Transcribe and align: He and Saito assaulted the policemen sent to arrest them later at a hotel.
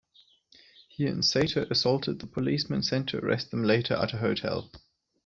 He 0.87 1.05
and 1.05 1.23
Saito 1.23 1.67
assaulted 1.69 2.17
the 2.17 2.25
policemen 2.25 2.81
sent 2.81 3.09
to 3.09 3.23
arrest 3.23 3.51
them 3.51 3.63
later 3.63 3.93
at 3.93 4.13
a 4.13 4.17
hotel. 4.17 4.71